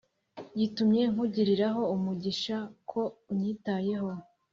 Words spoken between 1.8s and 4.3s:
umugisha ko unyitayeho